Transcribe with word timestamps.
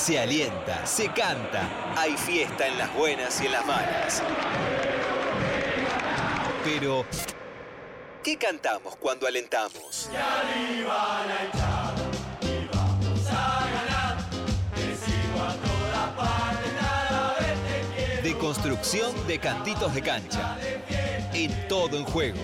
Se 0.00 0.18
alienta, 0.18 0.86
se 0.86 1.08
canta, 1.12 1.94
hay 1.94 2.16
fiesta 2.16 2.66
en 2.66 2.78
las 2.78 2.92
buenas 2.94 3.38
y 3.42 3.46
en 3.46 3.52
las 3.52 3.66
malas. 3.66 4.22
Pero, 6.64 7.04
¿qué 8.24 8.38
cantamos 8.38 8.96
cuando 8.96 9.26
alentamos? 9.26 10.08
De 18.22 18.38
construcción 18.38 19.26
de 19.26 19.38
cantitos 19.38 19.94
de 19.94 20.00
cancha. 20.00 20.56
En 21.34 21.68
todo 21.68 21.98
en 21.98 22.04
juego. 22.06 22.40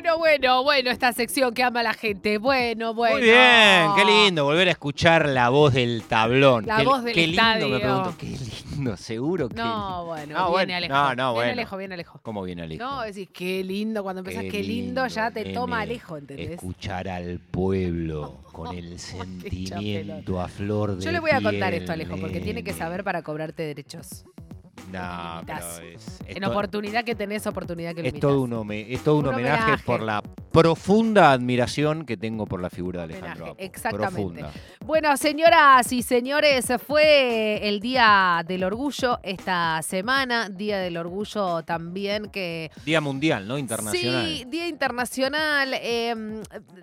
Bueno, 0.00 0.18
bueno, 0.18 0.62
bueno, 0.62 0.90
esta 0.90 1.12
sección 1.12 1.52
que 1.52 1.62
ama 1.62 1.82
la 1.82 1.92
gente. 1.92 2.38
Bueno, 2.38 2.94
bueno. 2.94 3.16
Muy 3.16 3.24
bien, 3.24 3.90
qué 3.96 4.04
lindo 4.04 4.44
volver 4.44 4.68
a 4.68 4.70
escuchar 4.70 5.28
la 5.28 5.50
voz 5.50 5.74
del 5.74 6.04
tablón. 6.04 6.64
La 6.64 6.78
qué, 6.78 6.84
voz 6.84 7.04
del 7.04 7.14
qué 7.14 7.26
lindo, 7.26 7.42
estadio. 7.42 7.68
me 7.68 7.80
pregunto, 7.80 8.14
qué 8.18 8.26
lindo, 8.26 8.96
seguro 8.96 9.48
que. 9.50 9.56
No, 9.56 10.06
bueno, 10.06 10.34
No, 10.34 10.44
viene 10.44 10.50
bueno, 10.50 10.74
Alejo. 10.76 10.94
no, 10.94 11.02
no, 11.02 11.14
viene 11.14 11.32
bueno. 11.34 11.52
Alejo, 11.52 11.76
viene 11.76 11.94
Alejo. 11.94 12.20
¿Cómo 12.22 12.42
viene 12.42 12.62
Alejo? 12.62 12.82
No, 12.82 13.02
decís, 13.02 13.28
qué 13.30 13.62
lindo, 13.62 14.02
cuando 14.02 14.20
empezás, 14.20 14.44
qué, 14.50 14.62
lindo, 14.62 15.06
ya 15.06 15.30
te 15.30 15.52
toma 15.52 15.80
Alejo, 15.80 16.16
¿entendés? 16.16 16.52
Escuchar 16.52 17.06
al 17.06 17.38
pueblo 17.38 18.38
con 18.52 18.74
el 18.74 18.98
sentimiento 18.98 20.40
a 20.40 20.48
flor 20.48 20.96
de 20.96 21.04
Yo 21.04 21.12
le 21.12 21.20
voy 21.20 21.32
a 21.32 21.42
contar 21.42 21.74
esto, 21.74 21.92
Alejo, 21.92 22.16
porque 22.16 22.40
tiene 22.40 22.64
que 22.64 22.72
saber 22.72 23.04
para 23.04 23.22
cobrarte 23.22 23.64
derechos. 23.64 24.24
No, 24.92 25.42
pero 25.46 25.58
imitas. 25.58 25.80
es, 25.80 26.20
es 26.26 26.36
En 26.36 26.44
oportunidad 26.44 27.04
que 27.04 27.14
tenés, 27.14 27.46
oportunidad 27.46 27.94
que 27.94 28.02
lo 28.02 28.08
es 28.08 28.20
todo, 28.20 28.42
un 28.42 28.72
es 28.72 29.02
todo 29.04 29.16
un, 29.16 29.26
Un 29.26 29.34
homenaje, 29.34 29.62
homenaje. 29.62 29.84
por 29.84 30.02
la 30.02 30.22
profunda 30.52 31.30
admiración 31.32 32.04
que 32.04 32.16
tengo 32.16 32.44
por 32.46 32.60
la 32.60 32.70
figura 32.70 33.06
de 33.06 33.14
Alejandro 33.14 33.46
Apo. 33.46 33.54
exactamente. 33.58 34.12
Profunda. 34.14 34.50
Bueno, 34.84 35.16
señoras 35.16 35.92
y 35.92 36.02
señores, 36.02 36.66
fue 36.86 37.68
el 37.68 37.80
Día 37.80 38.44
del 38.46 38.64
Orgullo 38.64 39.20
esta 39.22 39.80
semana, 39.82 40.48
Día 40.48 40.78
del 40.78 40.96
Orgullo 40.96 41.62
también 41.62 42.30
que 42.30 42.70
Día 42.84 43.00
mundial, 43.00 43.46
¿no? 43.46 43.56
Internacional. 43.58 44.26
Sí, 44.26 44.44
Día 44.48 44.66
Internacional. 44.68 45.74
eh, 45.74 46.14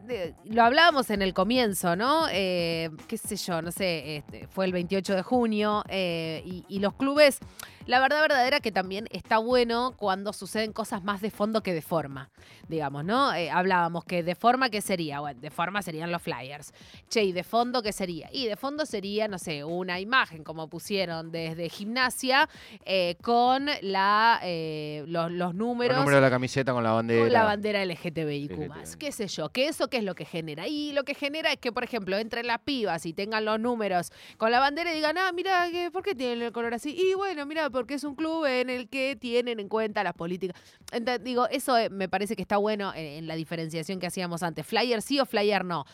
de- 0.06 0.34
lo 0.46 0.64
hablábamos 0.64 1.09
en 1.09 1.22
el 1.22 1.34
comienzo, 1.34 1.96
¿no? 1.96 2.28
Eh, 2.31 2.90
qué 3.08 3.18
sé 3.18 3.36
yo, 3.36 3.62
no 3.62 3.72
sé, 3.72 4.18
este, 4.18 4.48
fue 4.48 4.66
el 4.66 4.72
28 4.72 5.14
de 5.16 5.22
junio 5.22 5.84
eh, 5.90 6.42
y, 6.46 6.64
y 6.70 6.80
los 6.80 6.94
clubes, 6.94 7.40
la 7.86 7.97
verdad 8.00 8.22
verdadera 8.22 8.59
que 8.59 8.72
también 8.72 9.08
está 9.12 9.38
bueno 9.38 9.94
cuando 9.98 10.34
suceden 10.34 10.73
cosas 10.73 11.03
más 11.03 11.22
de 11.22 11.31
fondo 11.31 11.62
que 11.62 11.73
de 11.73 11.81
forma, 11.81 12.30
digamos, 12.67 13.06
¿no? 13.06 13.34
Eh, 13.34 13.50
hablábamos 13.50 14.03
que 14.06 14.23
de 14.23 14.36
forma, 14.36 14.70
¿qué 14.70 14.81
sería? 14.81 15.20
Bueno, 15.20 15.40
de 15.40 15.50
forma 15.50 15.81
serían 15.81 16.12
los 16.12 16.22
flyers. 16.22 16.73
Che, 17.09 17.23
¿y 17.23 17.31
de 17.31 17.44
fondo 17.44 17.81
qué 17.81 17.94
sería? 17.94 18.30
Y 18.31 18.48
de 18.48 18.56
fondo 18.56 18.86
sería, 18.86 19.28
no 19.28 19.38
sé, 19.38 19.64
una 19.64 20.00
imagen 20.00 20.44
como 20.44 20.68
pusieron 20.68 21.31
desde 21.31 21.70
gimnasia 21.70 22.50
eh, 22.86 23.16
con 23.22 23.70
la, 23.81 24.40
eh, 24.44 25.03
los, 25.08 25.31
los 25.31 25.52
El 25.52 25.58
números 25.58 25.98
número 25.98 26.18
de 26.18 26.22
la 26.22 26.30
camiseta 26.30 26.73
con 26.73 26.84
la 26.84 26.92
bandera. 26.92 27.23
con 27.23 27.34
la 27.34 27.44
bandera 27.44 27.86
LGTBIQ+. 27.86 28.52
LGTBI. 28.52 28.98
¿Qué 29.00 29.12
sé 29.12 29.28
yo? 29.28 29.50
¿Que 29.50 29.68
eso 29.68 29.90
qué 29.90 29.98
es 29.98 30.03
lo 30.03 30.16
que 30.16 30.25
genera? 30.25 30.68
Y 30.68 30.92
lo 30.94 31.03
que 31.03 31.14
genera 31.14 31.52
es 31.52 31.59
que, 31.59 31.72
por 31.72 31.84
ejemplo, 31.84 32.18
entre 32.18 32.44
las 32.44 32.59
pibas 32.59 33.06
y 33.06 33.14
tengan 33.14 33.45
los 33.45 33.59
números 33.59 34.12
con 34.38 34.52
la 34.52 34.59
bandera 34.59 34.92
y 34.92 34.95
digan, 34.95 35.18
ah, 35.18 35.31
mira, 35.34 35.68
¿por 35.94 36.03
qué 36.03 36.16
tienen 36.16 36.42
el 36.42 36.52
color 36.52 36.73
así? 36.73 36.95
Y 36.98 37.14
bueno, 37.14 37.45
mira, 37.45 37.70
porque 37.70 37.87
es 37.96 38.04
un 38.04 38.16
club 38.16 38.46
en 38.46 38.70
el 38.70 38.90
que 38.90 39.16
tienen 39.16 39.60
en 39.60 39.68
cuenta 39.70 40.04
las 40.04 40.14
políticas. 40.14 40.60
Ent- 40.92 41.20
digo, 41.20 41.48
eso 41.50 41.78
eh, 41.78 41.90
me 41.90 42.08
parece 42.10 42.36
que 42.36 42.42
está 42.42 42.58
bueno 42.58 42.94
en, 42.96 43.06
en 43.06 43.28
la 43.28 43.36
diferenciación 43.36 44.00
que 44.00 44.08
hacíamos 44.08 44.44
antes. 44.44 44.66
Flyer 44.66 45.02
sí 45.02 45.20
o 45.20 45.25
flyer 45.25 45.64
no. 45.66 45.86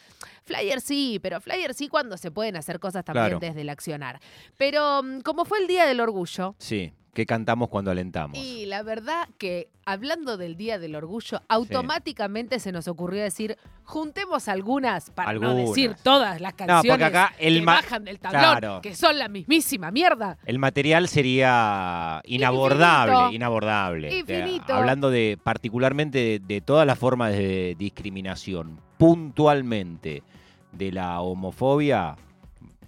Flyer 0.44 0.82
sí, 0.82 1.20
pero 1.22 1.40
flyer 1.42 1.74
sí 1.74 1.88
cuando 1.88 2.18
se 2.18 2.32
pueden 2.32 2.56
hacer 2.56 2.80
cosas 2.80 3.04
también 3.06 3.26
Claro. 3.26 3.40
desde 3.40 3.62
el 3.62 3.70
accionar. 3.70 4.20
Pero 4.58 5.02
mm, 5.04 5.22
como 5.22 5.46
fue 5.46 5.60
el 5.60 5.68
Día 5.68 5.86
del 5.86 6.00
Orgullo, 6.00 6.56
Sí, 6.60 6.94
que 7.14 7.26
cantamos 7.26 7.70
cuando 7.70 7.92
alentamos. 7.92 8.38
y 8.38 8.66
la 8.66 8.82
verdad 8.84 9.30
que 9.38 9.70
hablando 9.86 10.38
del 10.38 10.56
Día 10.58 10.80
del 10.80 10.96
Orgullo, 10.96 11.42
automáticamente 11.48 12.60
se 12.60 12.72
nos 12.72 12.88
ocurrió 12.88 13.22
decir, 13.22 13.58
juntemos 13.84 14.48
algunas, 14.48 15.10
para 15.12 15.34
no 15.34 15.54
decir 15.54 15.96
todas 16.02 16.40
las 16.42 16.54
No, 16.54 16.58
canciones 16.58 16.90
porque 16.92 17.04
acá 17.04 17.34
el 17.38 17.60
que 17.60 17.66
bajan 17.66 18.04
del 18.06 18.20
tablón, 18.20 18.42
Claro. 18.42 18.82
que 18.82 18.96
son 18.96 19.20
la 19.20 19.28
mismísima 19.28 19.92
mierda. 19.92 20.38
El 20.46 20.58
material 20.58 21.08
sería 21.08 22.22
inabordable, 22.26 23.14
Infinito. 23.14 23.36
inabordable. 23.36 24.08
O 24.08 24.26
sea, 24.26 24.40
Infinito. 24.40 24.74
hablando 24.74 25.10
de 25.12 25.38
particularmente 25.44 26.18
de, 26.18 26.40
de 26.40 26.62
todas 26.62 26.88
las 26.88 26.98
formas 26.98 27.32
de 27.34 27.76
discriminación, 27.78 28.80
puntualmente 28.98 30.24
de 30.72 30.92
la 30.92 31.20
homofobia, 31.22 32.16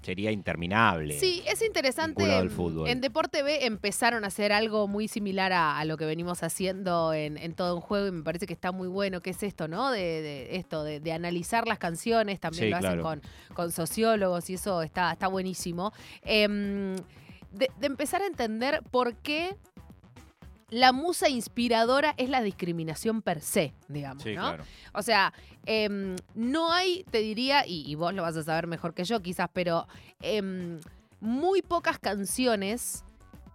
sería 0.05 0.31
interminable. 0.31 1.19
Sí, 1.19 1.41
es 1.47 1.61
interesante. 1.61 2.23
al 2.31 2.49
fútbol. 2.49 2.87
En 2.87 3.01
Deporte 3.01 3.41
B 3.43 3.65
empezaron 3.65 4.23
a 4.23 4.27
hacer 4.27 4.53
algo 4.53 4.87
muy 4.87 5.07
similar 5.07 5.51
a, 5.51 5.77
a 5.79 5.85
lo 5.85 5.97
que 5.97 6.05
venimos 6.05 6.43
haciendo 6.43 7.13
en, 7.13 7.37
en 7.37 7.53
todo 7.53 7.75
un 7.75 7.81
juego 7.81 8.07
y 8.07 8.11
me 8.11 8.23
parece 8.23 8.45
que 8.45 8.53
está 8.53 8.71
muy 8.71 8.87
bueno, 8.87 9.21
que 9.21 9.31
es 9.31 9.41
esto, 9.43 9.67
¿no? 9.67 9.91
De, 9.91 9.99
de 10.21 10.55
esto, 10.57 10.83
de, 10.83 10.99
de 10.99 11.11
analizar 11.11 11.67
las 11.67 11.79
canciones, 11.79 12.39
también 12.39 12.65
Sí, 12.65 12.69
lo 12.69 12.77
hacen 12.77 12.99
claro. 12.99 13.03
con, 13.03 13.21
con 13.55 13.71
sociólogos 13.71 14.49
y 14.49 14.53
eso 14.53 14.81
está, 14.83 15.11
está 15.11 15.27
buenísimo. 15.27 15.91
Em, 16.23 16.95
de, 17.51 17.69
de 17.79 17.87
empezar 17.87 18.21
a 18.21 18.27
entender 18.27 18.81
por 18.91 19.15
qué 19.15 19.55
la 20.69 20.91
musa 20.91 21.29
inspiradora 21.29 22.13
es 22.17 22.29
la 22.29 22.41
discriminación 22.41 23.21
per 23.21 23.41
se, 23.41 23.73
digamos, 23.87 24.23
Sí, 24.23 24.33
¿no? 24.35 24.41
claro. 24.41 24.63
O 24.93 25.01
sea, 25.01 25.33
em, 25.65 26.15
no 26.33 26.71
hay, 26.71 27.05
te 27.11 27.19
diría, 27.19 27.65
y, 27.67 27.83
y 27.89 27.95
vos 27.95 28.13
lo 28.13 28.23
vas 28.23 28.35
a 28.35 28.43
saber 28.43 28.67
mejor 28.67 28.93
que 28.93 29.03
yo 29.03 29.21
quizás, 29.21 29.49
pero 29.53 29.87
em, 30.21 30.79
muy 31.19 31.61
pocas 31.61 31.99
canciones 31.99 33.03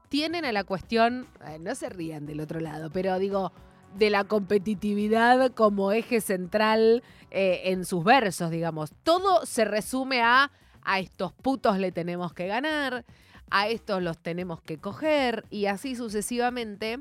tienen 0.08 0.44
a 0.44 0.52
la 0.52 0.64
cuestión, 0.64 1.26
eh, 1.46 1.58
no 1.60 1.74
se 1.74 1.88
rían 1.88 2.26
del 2.26 2.40
otro 2.40 2.60
lado, 2.60 2.90
pero 2.90 3.18
digo, 3.18 3.52
de 3.96 4.10
la 4.10 4.24
competitividad 4.24 5.52
como 5.52 5.92
eje 5.92 6.20
central 6.20 7.02
eh, 7.30 7.62
en 7.66 7.84
sus 7.84 8.04
versos, 8.04 8.50
digamos. 8.50 8.92
Todo 9.02 9.46
se 9.46 9.64
resume 9.64 10.22
a, 10.22 10.50
a 10.82 10.98
estos 11.00 11.32
putos 11.32 11.78
le 11.78 11.90
tenemos 11.92 12.32
que 12.32 12.46
ganar, 12.46 13.04
a 13.50 13.68
estos 13.68 14.02
los 14.02 14.18
tenemos 14.18 14.60
que 14.62 14.78
coger, 14.78 15.44
y 15.50 15.66
así 15.66 15.96
sucesivamente. 15.96 16.98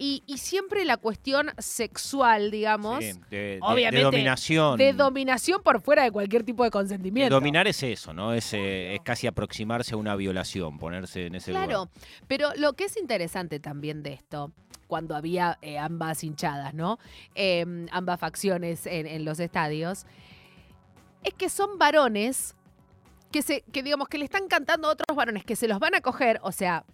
Y, 0.00 0.22
y 0.26 0.38
siempre 0.38 0.84
la 0.84 0.96
cuestión 0.96 1.50
sexual, 1.58 2.52
digamos, 2.52 3.02
Sí, 3.04 3.12
de, 3.30 3.36
de- 3.36 3.46
de 3.54 3.58
obviamente, 3.62 4.04
dominación. 4.04 4.78
de 4.78 4.92
dominación 4.92 5.60
por 5.64 5.80
fuera 5.80 6.04
de 6.04 6.12
cualquier 6.12 6.44
tipo 6.44 6.62
de 6.62 6.70
consentimiento. 6.70 7.34
Dominar 7.34 7.66
es 7.66 7.82
eso, 7.82 8.12
¿no? 8.12 8.32
Es, 8.32 8.54
eh, 8.54 8.94
es 8.94 9.00
casi 9.02 9.26
aproximarse 9.26 9.94
a 9.94 9.96
una 9.96 10.14
violación, 10.14 10.78
ponerse 10.78 11.26
en 11.26 11.34
ese 11.34 11.50
Claro, 11.50 11.72
lugar. 11.72 11.88
pero 12.28 12.50
lo 12.56 12.74
que 12.74 12.84
es 12.84 12.96
interesante 12.96 13.58
también 13.58 14.04
de 14.04 14.12
esto, 14.12 14.52
cuando 14.86 15.16
había 15.16 15.58
eh, 15.62 15.78
ambas 15.78 16.22
hinchadas, 16.22 16.74
¿no? 16.74 17.00
Eh, 17.34 17.66
ambas 17.90 18.20
facciones 18.20 18.86
en, 18.86 19.04
en 19.08 19.24
los 19.24 19.40
estadios, 19.40 20.06
es 21.24 21.34
que 21.34 21.48
son 21.48 21.76
varones 21.76 22.54
que 23.30 23.42
se, 23.42 23.62
que 23.72 23.82
digamos 23.82 24.08
que 24.08 24.18
le 24.18 24.24
están 24.24 24.48
cantando 24.48 24.88
a 24.88 24.92
otros 24.92 25.16
varones 25.16 25.44
que 25.44 25.56
se 25.56 25.68
los 25.68 25.78
van 25.78 25.94
a 25.94 26.00
coger, 26.00 26.38
o 26.42 26.52
sea, 26.52 26.84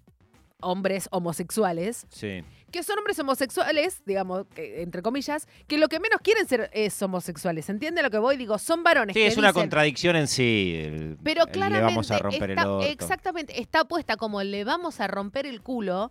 hombres 0.61 1.09
homosexuales, 1.11 2.07
Sí. 2.09 2.43
que 2.73 2.83
son 2.83 2.99
hombres 2.99 3.19
homosexuales, 3.19 4.03
digamos, 4.07 4.47
que- 4.55 4.83
entre 4.83 5.03
comillas, 5.03 5.47
que 5.69 5.77
lo 5.79 5.89
que 5.89 6.01
menos 6.01 6.21
quieren 6.23 6.47
ser 6.49 6.71
es 6.73 7.01
homosexuales. 7.03 7.69
¿Entiende 7.69 8.03
lo 8.03 8.11
que 8.11 8.19
voy? 8.19 8.37
Digo, 8.37 8.59
son 8.59 8.83
varones 8.83 9.15
Sí, 9.15 9.21
que 9.21 9.27
es 9.27 9.37
una 9.37 9.53
contradicción 9.53 10.17
en 10.17 10.27
sí. 10.27 10.81
el- 10.83 11.19
Pero 11.23 11.47
claramente 11.47 11.81
Le 11.81 11.83
vamos 11.85 12.11
a 12.11 12.19
romper 12.19 12.51
está, 12.53 12.63
el 12.63 12.69
orto. 12.69 12.87
exactamente, 12.87 13.61
está 13.61 13.85
puesta 13.85 14.17
como 14.17 14.43
le 14.43 14.65
vamos 14.65 15.01
a 15.01 15.07
romper 15.07 15.47
el 15.47 15.61
culo, 15.61 16.11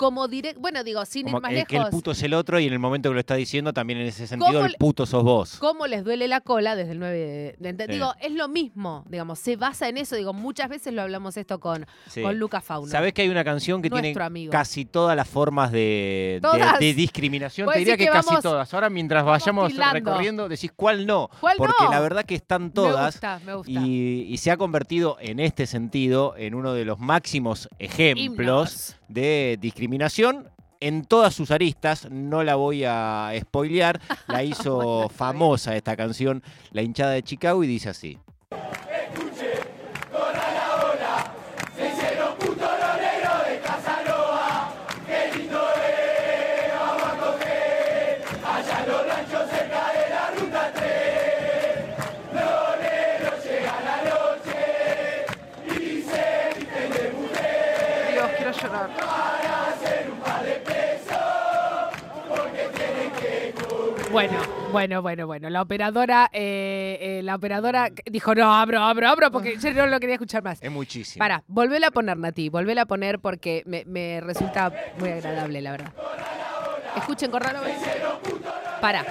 como 0.00 0.28
directo, 0.28 0.58
bueno, 0.62 0.82
digo, 0.82 1.04
sin 1.04 1.24
Como 1.26 1.36
ir 1.36 1.42
más 1.42 1.52
el 1.52 1.66
que 1.66 1.76
el 1.76 1.80
lejos, 1.82 1.90
puto 1.90 2.12
es 2.12 2.22
el 2.22 2.32
otro 2.32 2.58
y 2.58 2.66
en 2.66 2.72
el 2.72 2.78
momento 2.78 3.10
que 3.10 3.14
lo 3.14 3.20
está 3.20 3.34
diciendo 3.34 3.74
también 3.74 3.98
en 4.00 4.06
ese 4.06 4.26
sentido 4.26 4.50
¿Cómo 4.54 4.64
el 4.64 4.74
puto 4.78 5.04
sos 5.04 5.22
vos. 5.22 5.58
cómo 5.58 5.86
les 5.86 6.04
duele 6.04 6.26
la 6.26 6.40
cola 6.40 6.74
desde 6.74 6.92
el 6.92 7.00
9 7.00 7.18
de, 7.18 7.56
de- 7.58 7.72
de- 7.74 7.84
Sí. 7.84 7.92
Digo, 7.92 8.14
es 8.18 8.32
lo 8.32 8.48
mismo, 8.48 9.04
digamos, 9.10 9.38
se 9.40 9.56
basa 9.56 9.90
en 9.90 9.98
eso, 9.98 10.16
digo, 10.16 10.32
muchas 10.32 10.70
veces 10.70 10.94
lo 10.94 11.02
hablamos 11.02 11.36
esto 11.36 11.60
con, 11.60 11.84
Sí. 12.08 12.22
con 12.22 12.38
Lucas 12.38 12.64
Fauno. 12.64 12.90
Sabés 12.90 13.12
que 13.12 13.20
hay 13.20 13.28
una 13.28 13.44
canción 13.44 13.82
que 13.82 13.90
tiene 13.90 14.14
amigo. 14.18 14.50
casi 14.50 14.86
todas 14.86 15.14
las 15.14 15.28
formas 15.28 15.70
de, 15.70 16.40
discriminación. 16.96 17.68
Te 17.70 17.78
diría 17.80 17.98
que, 17.98 18.06
que 18.06 18.10
casi 18.10 18.34
todas. 18.40 18.72
Ahora 18.72 18.88
mientras 18.88 19.22
vayamos 19.22 19.70
recorriendo 19.92 20.48
decís 20.48 20.72
cuál 20.74 21.06
no. 21.06 21.28
¿Cuál 21.40 21.56
porque 21.58 21.84
no? 21.84 21.90
la 21.90 22.00
verdad 22.00 22.24
que 22.24 22.36
están 22.36 22.64
Me 22.64 22.70
todas. 22.70 23.14
gusta, 23.16 23.38
me 23.44 23.54
gusta. 23.54 23.70
Y, 23.70 24.22
y 24.30 24.36
se 24.38 24.50
ha 24.50 24.56
convertido 24.56 25.18
en 25.20 25.40
este 25.40 25.66
sentido 25.66 26.34
en 26.38 26.54
uno 26.54 26.72
de 26.72 26.86
los 26.86 26.98
máximos 26.98 27.68
ejemplos 27.78 28.70
Himnos. 28.72 28.96
de 29.08 29.58
discriminación 29.60 29.89
en 30.80 31.04
todas 31.04 31.34
sus 31.34 31.50
aristas. 31.50 32.10
No 32.10 32.42
la 32.42 32.56
voy 32.56 32.84
a 32.84 33.32
spoilear. 33.40 34.00
La 34.26 34.42
hizo 34.42 35.08
famosa 35.14 35.76
esta 35.76 35.96
canción, 35.96 36.42
La 36.72 36.82
hinchada 36.82 37.12
de 37.12 37.22
Chicago, 37.22 37.62
y 37.64 37.66
dice 37.66 37.90
así. 37.90 38.18
Bueno, 64.12 64.38
bueno, 64.72 65.02
bueno, 65.02 65.26
bueno. 65.26 65.50
La 65.50 65.62
operadora, 65.62 66.28
eh, 66.32 66.98
eh, 67.00 67.22
la 67.22 67.36
operadora 67.36 67.90
dijo, 68.06 68.34
no, 68.34 68.52
abro, 68.52 68.80
abro, 68.80 69.08
abro, 69.08 69.30
porque 69.30 69.56
yo 69.56 69.72
no 69.72 69.86
lo 69.86 70.00
quería 70.00 70.16
escuchar 70.16 70.42
más. 70.42 70.60
Es 70.60 70.70
muchísimo. 70.70 71.20
Para, 71.20 71.44
volvela 71.46 71.88
a 71.88 71.90
poner, 71.92 72.16
Nati, 72.16 72.48
volvela 72.48 72.82
a 72.82 72.86
poner 72.86 73.20
porque 73.20 73.62
me, 73.66 73.84
me 73.86 74.20
resulta 74.20 74.72
muy 74.98 75.10
agradable, 75.10 75.60
la 75.62 75.70
verdad. 75.70 75.92
Escuchen, 76.96 77.30
Corralo. 77.30 77.60
Para. 78.80 79.04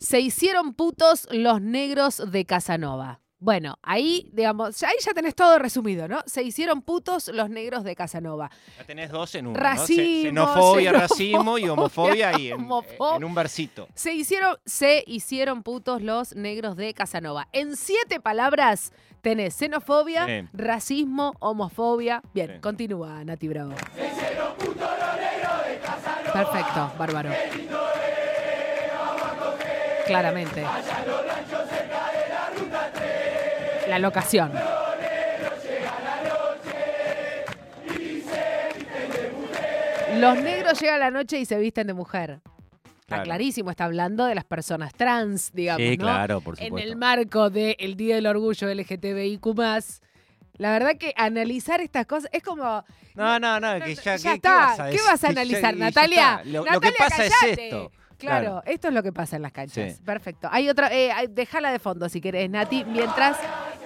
Se 0.00 0.20
hicieron 0.20 0.74
putos 0.74 1.28
los 1.30 1.60
negros 1.60 2.22
de 2.30 2.44
Casanova. 2.44 3.20
Bueno, 3.40 3.78
ahí, 3.82 4.28
digamos, 4.32 4.82
ahí 4.82 4.96
ya 5.00 5.12
tenés 5.12 5.36
todo 5.36 5.60
resumido, 5.60 6.08
¿no? 6.08 6.22
Se 6.26 6.42
hicieron 6.42 6.82
putos 6.82 7.28
los 7.28 7.48
negros 7.48 7.84
de 7.84 7.94
Casanova. 7.94 8.50
Ya 8.76 8.84
tenés 8.84 9.10
dos 9.12 9.32
en 9.36 9.46
uno. 9.46 9.58
Racismo, 9.58 10.28
Xenofobia, 10.28 10.90
xenofobia, 10.90 10.92
racismo 10.92 11.58
y 11.58 11.68
homofobia 11.68 12.28
ahí 12.30 12.50
en, 12.50 13.24
un 13.24 13.34
versito. 13.34 13.86
Se 13.94 14.12
hicieron, 14.12 14.56
se 14.66 15.04
hicieron 15.06 15.62
putos 15.62 16.02
los 16.02 16.34
negros 16.34 16.74
de 16.76 16.92
Casanova. 16.94 17.46
En 17.52 17.76
siete 17.76 18.18
palabras 18.18 18.92
tenés 19.20 19.54
xenofobia, 19.54 20.48
racismo, 20.52 21.34
homofobia. 21.38 22.22
Bien, 22.34 22.60
continúa, 22.60 23.24
Nati 23.24 23.46
Bravo. 23.46 23.74
Perfecto, 26.32 26.92
bárbaro. 26.98 27.30
Claramente. 30.06 30.64
La 33.88 33.98
locación. 33.98 34.52
Los 40.18 40.38
negros 40.42 40.80
llegan 40.80 40.96
a 40.96 40.98
la 40.98 41.10
noche 41.10 41.38
y 41.38 41.44
se 41.44 41.58
visten 41.58 41.86
de 41.86 41.94
mujer. 41.94 42.40
Está 43.00 43.16
Claro. 43.16 43.24
clarísimo, 43.24 43.70
está 43.70 43.84
hablando 43.84 44.26
de 44.26 44.34
las 44.34 44.44
personas 44.44 44.92
trans, 44.94 45.50
digamos. 45.52 45.82
Sí, 45.82 45.96
¿no? 45.96 46.04
claro, 46.04 46.40
por 46.40 46.58
En 46.60 46.66
supuesto. 46.66 46.88
el 46.90 46.96
marco 46.96 47.50
del 47.50 47.94
Día 47.96 48.16
del 48.16 48.26
Orgullo 48.26 48.68
LGTBIQ. 48.68 49.46
La 50.58 50.72
verdad 50.72 50.96
que 50.98 51.14
analizar 51.16 51.80
estas 51.80 52.04
cosas 52.06 52.28
es 52.32 52.42
como. 52.42 52.84
No, 53.14 53.38
no, 53.38 53.60
no, 53.60 53.80
que 53.84 53.94
ya, 53.94 54.16
ya 54.16 54.16
¿qué- 54.16 54.22
qué 54.22 54.34
está. 54.34 54.52
vas 54.54 54.80
a 54.80 54.90
¿Qué 54.90 54.98
vas 55.06 55.24
a 55.24 55.28
analizar, 55.28 55.74
ya 55.74 55.84
Natalia? 55.84 56.42
Lo, 56.44 56.64
que 56.64 56.92
pasa 56.98 57.24
es 57.26 57.32
esto. 57.46 57.90
Claro, 58.18 58.44
Claro. 58.46 58.62
esto 58.66 58.88
es 58.88 58.94
lo 58.94 59.02
que 59.02 59.12
pasa 59.12 59.36
en 59.36 59.42
las 59.42 59.52
canchas. 59.52 59.96
Sí. 59.96 60.02
Perfecto. 60.04 60.48
Hay 60.50 60.68
otra, 60.68 60.88
eh, 60.92 61.10
déjala 61.30 61.70
de 61.72 61.78
fondo 61.78 62.08
si 62.08 62.20
querés, 62.20 62.50
Nati. 62.50 62.84
Mientras, 62.84 63.36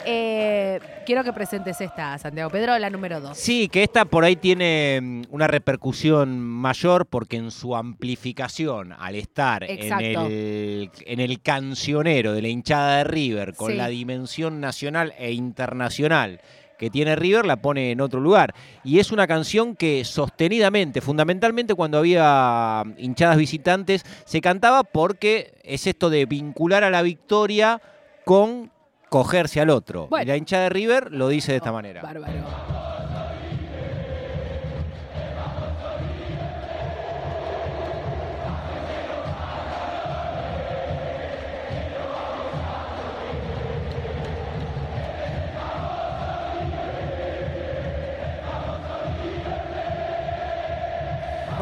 eh, 0.07 0.81
quiero 1.07 1.23
que 1.23 1.33
presentes 1.33 1.81
esta, 1.81 2.17
Santiago 2.19 2.51
Pedro, 2.51 2.79
la 2.79 2.91
número 2.91 3.21
dos. 3.21 3.37
Sí, 3.39 3.69
que 3.69 3.83
esta 3.83 4.05
por 4.05 4.25
ahí 4.25 4.37
tiene 4.37 4.99
mm, 5.03 5.23
una 5.31 5.47
repercusión 5.47 6.41
mayor 6.41 7.07
porque 7.07 7.37
en 7.37 7.51
su 7.51 7.77
amplificación, 7.77 8.93
al 8.99 9.15
estar 9.17 9.65
en 9.65 9.93
el, 10.01 10.91
en 11.07 11.21
el 11.21 11.41
cancionero 11.43 12.33
de 12.33 12.43
la 12.43 12.49
hinchada 12.49 12.99
de 12.99 13.05
River, 13.05 13.55
con 13.55 13.71
Sí. 13.73 13.77
la 13.77 13.89
dimensión 13.89 14.61
nacional 14.61 15.15
e 15.19 15.33
internacional 15.33 16.41
que 16.83 16.91
tiene 16.91 17.15
River, 17.15 17.47
la 17.47 17.63
pone 17.63 17.93
en 17.93 18.01
otro 18.01 18.19
lugar. 18.19 18.57
Y 18.83 18.99
es 18.99 19.13
una 19.13 19.29
canción 19.29 19.77
que 19.77 20.05
sostenidamente, 20.05 21.01
fundamentalmente 21.01 21.77
cuando 21.77 21.97
había 21.97 22.83
hinchadas 22.99 23.37
visitantes, 23.37 24.05
se 24.25 24.41
cantaba 24.41 24.83
porque 24.83 25.55
es 25.63 25.87
esto 25.87 26.11
de 26.11 26.27
vincular 26.27 26.83
a 26.83 26.91
la 26.91 27.03
victoria 27.03 27.81
con 28.25 28.73
cogerse 29.11 29.61
al 29.61 29.71
otro. 29.71 30.09
Bueno. 30.09 30.25
Y 30.25 30.27
la 30.27 30.37
hinchada 30.37 30.65
de 30.65 30.71
River 30.71 31.13
lo 31.13 31.29
dice 31.29 31.53
de 31.53 31.59
esta 31.59 31.71
manera. 31.71 32.03
Bárbaro. 32.03 32.82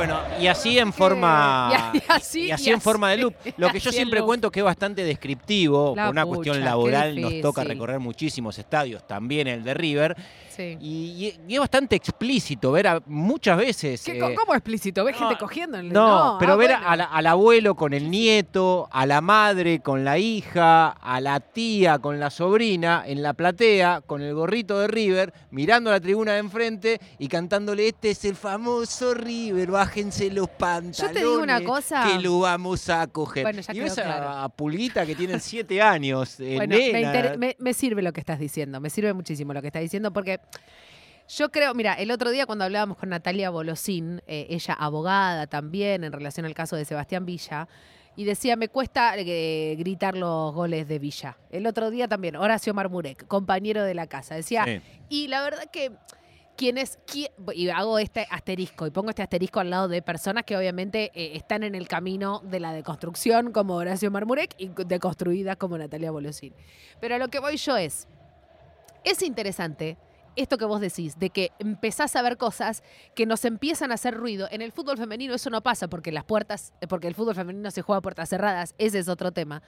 Bueno, 0.00 0.19
y 0.41 0.47
así 0.47 0.79
en 0.79 0.94
forma. 0.94 1.93
Y- 1.93 2.00
así- 2.08 2.41
y 2.47 2.50
así 2.52 2.70
y 2.70 2.73
en 2.73 2.81
forma 2.81 3.11
de 3.11 3.19
loop. 3.19 3.35
Lo 3.58 3.69
que 3.70 3.81
yo 3.81 3.93
siempre 3.93 4.23
cuento 4.23 4.50
que 4.50 4.61
es 4.61 4.64
bastante 4.64 5.05
descriptivo, 5.05 5.93
La 5.94 6.05
por 6.06 6.12
una 6.12 6.25
pucha, 6.25 6.37
cuestión 6.37 6.64
laboral 6.64 7.20
nos 7.20 7.38
toca 7.43 7.64
recorrer 7.64 7.99
muchísimos 8.00 8.58
estadios, 8.58 9.06
también 9.06 9.47
el 9.47 9.62
de 9.62 9.75
River, 9.75 10.17
Sí. 10.56 10.76
y, 10.81 11.35
es 11.49 11.58
bastante 11.58 11.97
explícito 11.97 12.73
ver 12.73 12.87
a- 12.87 13.02
muchas 13.06 13.56
veces. 13.56 14.02
¿Qué- 14.02 14.19
eh, 14.19 14.35
¿Cómo 14.35 14.55
explícito? 14.55 15.05
¿Ves 15.05 15.19
no, 15.20 15.29
gente 15.29 15.38
cogiendo? 15.41 15.79
en 15.79 15.87
el- 15.87 15.93
no, 15.93 16.37
pero 16.41 16.55
ah, 16.55 16.56
ver 16.56 16.70
bueno. 16.73 16.87
a 16.88 16.97
la- 16.97 17.05
al 17.05 17.26
abuelo 17.26 17.75
con 17.76 17.93
el 17.94 18.11
nieto, 18.11 18.88
a 18.91 19.06
la 19.06 19.20
madre 19.20 19.81
con 19.81 20.05
la 20.05 20.19
hija, 20.19 20.88
a 20.88 21.20
la 21.20 21.41
tía 21.41 21.99
con 21.99 22.19
la 22.20 22.31
sobrina 22.31 23.05
en 23.06 23.23
la 23.23 23.32
platea, 23.35 24.02
con 24.06 24.23
el 24.23 24.35
gorrito 24.35 24.79
de 24.81 24.88
River, 24.88 25.32
mirando 25.50 25.91
a 25.91 25.94
la 25.94 26.00
tribuna 26.00 26.32
de 26.32 26.38
enfrente 26.41 27.00
y 27.19 27.29
cantándole, 27.29 27.88
este 27.88 28.11
es 28.11 28.25
el 28.25 28.35
famoso 28.37 29.14
River, 29.14 29.70
bájense 29.91 30.31
los 30.31 30.49
pantalones. 30.49 31.17
digo 31.23 31.39
una 31.41 31.63
cosa. 31.65 32.05
Que 32.07 32.23
lo 32.23 32.39
vamos 32.41 32.89
a 32.89 33.07
coger. 33.09 33.43
Bueno, 33.43 33.61
ya 33.61 33.73
y 33.73 33.77
quedó 33.77 33.85
ves 33.85 33.99
a, 33.99 34.03
claro. 34.05 34.29
a 34.31 34.49
Pulguita 34.49 35.05
que 35.05 35.15
tiene 35.17 35.39
siete 35.41 35.83
años, 35.83 36.39
eh, 36.41 36.55
Bueno, 36.57 36.77
me, 36.77 36.93
nena. 36.93 37.01
inter- 37.01 37.39
me- 37.39 37.57
me 37.59 37.75
sirve 37.75 38.03
lo 38.03 38.13
que 38.13 38.21
estás 38.21 38.39
diciendo, 38.39 38.81
me 38.81 38.89
sirve 38.91 39.13
muchísimo 39.13 39.53
lo 39.53 39.61
que 39.61 39.67
estás 39.69 39.83
diciendo 39.83 40.13
porque 40.13 40.39
yo 41.29 41.51
creo, 41.51 41.75
mira, 41.75 41.95
el 41.95 42.11
otro 42.11 42.31
día 42.31 42.47
cuando 42.47 42.65
hablábamos 42.65 42.97
con 42.99 43.09
Natalia 43.09 43.51
Bolosín, 43.51 44.23
eh, 44.27 44.47
ella 44.51 44.75
abogada 44.75 45.47
también 45.47 46.05
en 46.05 46.13
relación 46.13 46.47
al 46.47 46.55
caso 46.55 46.77
de 46.77 46.85
Sebastián 46.85 47.25
Villa, 47.27 47.69
y 48.17 48.25
decía, 48.25 48.57
me 48.57 48.69
cuesta 48.69 49.15
eh, 49.17 49.77
gritar 49.79 50.17
los 50.17 50.53
goles 50.53 50.89
de 50.89 50.99
Villa. 50.99 51.37
El 51.51 51.67
otro 51.67 51.91
día 51.91 52.09
también, 52.09 52.35
Horacio 52.37 52.75
Marmurek, 52.75 53.27
compañero 53.29 53.85
de 53.85 53.95
la 53.95 54.09
casa, 54.09 54.35
decía, 54.35 54.65
Sí. 54.65 54.81
y 55.09 55.29
la 55.29 55.43
verdad 55.43 55.65
que 55.73 55.93
quienes, 56.61 56.99
qui- 57.07 57.31
y 57.55 57.71
hago 57.71 57.99
este 57.99 58.26
asterisco, 58.31 58.87
y 58.87 58.90
pongo 58.90 59.09
este 59.09 59.23
asterisco 59.23 59.61
al 59.61 59.71
lado 59.71 59.88
de 59.88 60.02
personas 60.02 60.45
que 60.45 60.59
obviamente 60.59 61.11
eh, 61.14 61.33
están 61.35 61.62
en 61.62 61.75
el 61.75 61.88
camino 61.88 62.43
de 62.45 62.61
la 62.61 62.75
deconstrucción, 62.75 63.50
como 63.50 63.76
Horacio 63.76 64.11
Marmurek, 64.11 64.57
y 64.59 64.69
deconstruidas 64.85 65.57
como 65.57 65.79
Natalia 65.79 66.11
Bolosín. 66.11 66.52
Pero 67.00 67.14
a 67.14 67.19
lo 67.19 67.29
que 67.29 67.38
voy 67.38 67.57
yo 67.57 67.79
es, 67.79 68.07
es 69.05 69.23
interesante 69.23 69.97
esto 70.37 70.59
que 70.59 70.67
vos 70.67 70.83
decís, 70.83 71.19
de 71.19 71.31
que 71.31 71.50
empezás 71.59 72.14
a 72.14 72.21
ver 72.21 72.37
cosas 72.37 72.83
que 73.14 73.25
nos 73.25 73.47
empiezan 73.47 73.90
a 73.90 73.95
hacer 73.95 74.14
ruido. 74.14 74.47
En 74.50 74.61
el 74.61 74.71
fútbol 74.71 74.99
femenino 74.99 75.35
eso 75.35 75.49
no 75.49 75.62
pasa 75.62 75.88
porque 75.88 76.12
las 76.12 76.25
puertas, 76.25 76.75
porque 76.90 77.09
el 77.09 77.14
fútbol 77.14 77.35
femenino 77.35 77.71
se 77.71 77.81
juega 77.81 78.00
a 78.00 78.02
puertas 78.02 78.29
cerradas, 78.29 78.75
ese 78.76 78.99
es 78.99 79.09
otro 79.09 79.33
tema. 79.33 79.62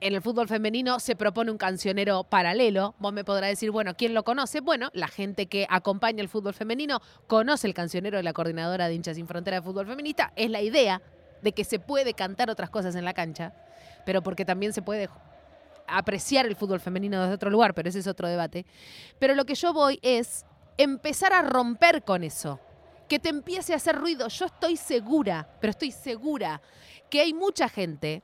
En 0.00 0.14
el 0.14 0.22
fútbol 0.22 0.46
femenino 0.46 1.00
se 1.00 1.16
propone 1.16 1.50
un 1.50 1.58
cancionero 1.58 2.22
paralelo. 2.22 2.94
Vos 3.00 3.12
me 3.12 3.24
podrás 3.24 3.50
decir, 3.50 3.72
bueno, 3.72 3.96
¿quién 3.96 4.14
lo 4.14 4.22
conoce? 4.22 4.60
Bueno, 4.60 4.90
la 4.92 5.08
gente 5.08 5.46
que 5.46 5.66
acompaña 5.68 6.22
el 6.22 6.28
fútbol 6.28 6.54
femenino 6.54 7.00
conoce 7.26 7.66
el 7.66 7.74
cancionero 7.74 8.16
de 8.16 8.22
la 8.22 8.32
coordinadora 8.32 8.86
de 8.86 8.94
hinchas 8.94 9.16
sin 9.16 9.26
frontera 9.26 9.56
de 9.56 9.62
fútbol 9.62 9.88
feminista. 9.88 10.32
Es 10.36 10.50
la 10.50 10.62
idea 10.62 11.02
de 11.42 11.50
que 11.50 11.64
se 11.64 11.80
puede 11.80 12.14
cantar 12.14 12.48
otras 12.48 12.70
cosas 12.70 12.94
en 12.94 13.04
la 13.04 13.12
cancha, 13.12 13.52
pero 14.06 14.22
porque 14.22 14.44
también 14.44 14.72
se 14.72 14.82
puede 14.82 15.08
apreciar 15.88 16.46
el 16.46 16.54
fútbol 16.54 16.78
femenino 16.78 17.20
desde 17.20 17.34
otro 17.34 17.50
lugar, 17.50 17.74
pero 17.74 17.88
ese 17.88 17.98
es 17.98 18.06
otro 18.06 18.28
debate. 18.28 18.66
Pero 19.18 19.34
lo 19.34 19.46
que 19.46 19.56
yo 19.56 19.72
voy 19.72 19.98
es 20.02 20.46
empezar 20.76 21.32
a 21.32 21.42
romper 21.42 22.04
con 22.04 22.22
eso. 22.22 22.60
Que 23.08 23.18
te 23.18 23.30
empiece 23.30 23.72
a 23.72 23.76
hacer 23.76 23.96
ruido. 23.96 24.28
Yo 24.28 24.46
estoy 24.46 24.76
segura, 24.76 25.48
pero 25.60 25.72
estoy 25.72 25.90
segura 25.90 26.60
que 27.10 27.20
hay 27.20 27.34
mucha 27.34 27.68
gente 27.68 28.22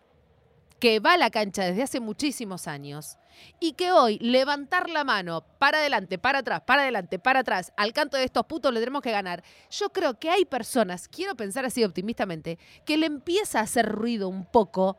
que 0.85 1.01
va 1.01 1.15
a 1.15 1.17
la 1.17 1.31
cancha 1.31 1.65
desde 1.65 1.83
hace 1.83 1.99
muchísimos 1.99 2.69
años 2.69 3.17
y 3.59 3.73
que 3.73 3.91
hoy 3.91 4.19
levantar 4.19 4.91
la 4.91 5.03
mano 5.03 5.43
para 5.59 5.79
adelante, 5.79 6.19
para 6.19 6.41
atrás, 6.41 6.61
para 6.67 6.83
adelante, 6.83 7.19
para 7.19 7.41
atrás, 7.41 7.73
al 7.79 7.95
canto 7.95 8.19
de 8.19 8.25
estos 8.25 8.45
putos 8.45 8.71
le 8.71 8.81
tenemos 8.81 9.01
que 9.01 9.11
ganar. 9.11 9.43
Yo 9.71 9.89
creo 9.95 10.19
que 10.19 10.29
hay 10.29 10.45
personas, 10.45 11.09
quiero 11.09 11.37
pensar 11.37 11.65
así 11.65 11.83
optimistamente, 11.85 12.59
que 12.85 12.99
le 12.99 13.07
empieza 13.07 13.61
a 13.61 13.63
hacer 13.63 13.91
ruido 13.91 14.29
un 14.29 14.45
poco. 14.45 14.99